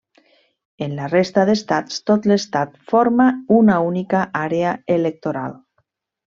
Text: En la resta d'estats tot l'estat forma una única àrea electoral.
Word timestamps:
En 0.85 0.93
la 0.99 1.09
resta 1.11 1.43
d'estats 1.49 1.99
tot 2.11 2.25
l'estat 2.31 2.73
forma 2.93 3.29
una 3.59 3.77
única 3.91 4.23
àrea 4.41 4.73
electoral. 4.97 5.55